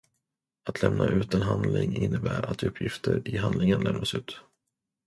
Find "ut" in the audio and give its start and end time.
1.07-1.33, 4.13-4.41